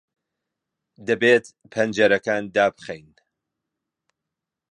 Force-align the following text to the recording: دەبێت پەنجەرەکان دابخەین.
دەبێت 1.07 1.45
پەنجەرەکان 1.73 2.43
دابخەین. 2.55 3.09